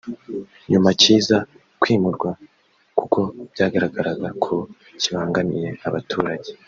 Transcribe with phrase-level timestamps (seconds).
[0.71, 1.37] nyuma kiza
[1.81, 2.29] kwimurwa
[2.99, 3.19] kuko
[3.51, 4.55] byagaragaraga ko
[5.01, 6.49] kibangamiye abaturage